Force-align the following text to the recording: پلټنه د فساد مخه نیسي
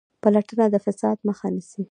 پلټنه 0.21 0.65
د 0.73 0.75
فساد 0.85 1.17
مخه 1.27 1.47
نیسي 1.55 1.79